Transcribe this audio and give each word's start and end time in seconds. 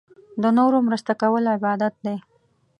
د 0.41 0.43
نورو 0.57 0.77
مرسته 0.87 1.13
کول 1.21 1.43
عبادت 1.55 1.93
دی. 2.05 2.15